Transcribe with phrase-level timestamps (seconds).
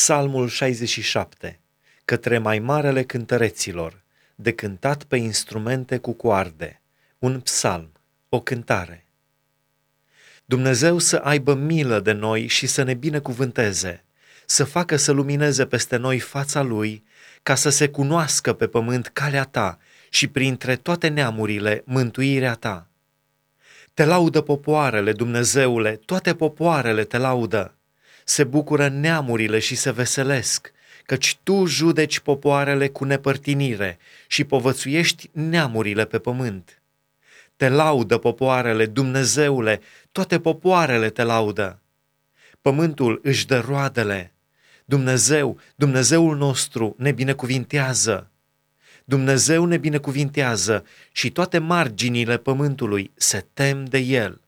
[0.00, 1.60] Psalmul 67,
[2.04, 4.02] către mai marele cântăreților,
[4.34, 6.80] de cântat pe instrumente cu coarde,
[7.18, 7.92] un psalm,
[8.28, 9.06] o cântare.
[10.44, 14.04] Dumnezeu să aibă milă de noi și să ne binecuvânteze,
[14.46, 17.04] să facă să lumineze peste noi fața Lui,
[17.42, 19.78] ca să se cunoască pe pământ calea Ta
[20.08, 22.88] și printre toate neamurile mântuirea Ta.
[23.94, 27.72] Te laudă popoarele, Dumnezeule, toate popoarele te laudă
[28.28, 30.72] se bucură neamurile și se veselesc,
[31.04, 36.82] căci tu judeci popoarele cu nepărtinire și povățuiești neamurile pe pământ.
[37.56, 39.80] Te laudă popoarele, Dumnezeule,
[40.12, 41.78] toate popoarele te laudă.
[42.60, 44.32] Pământul își dă roadele.
[44.84, 48.30] Dumnezeu, Dumnezeul nostru, ne binecuvintează.
[49.04, 54.40] Dumnezeu ne binecuvintează și toate marginile pământului se tem de El.